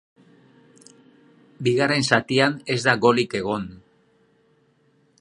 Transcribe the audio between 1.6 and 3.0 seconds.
Bigarren zatian ez da